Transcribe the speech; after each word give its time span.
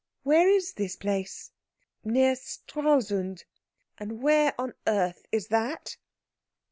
"Where 0.23 0.49
is 0.49 0.73
this 0.73 0.95
place?" 0.95 1.51
"Near 2.03 2.35
Stralsund." 2.35 3.43
"And 3.99 4.19
where 4.23 4.59
on 4.59 4.73
earth 4.87 5.27
is 5.31 5.49
that?" 5.49 5.97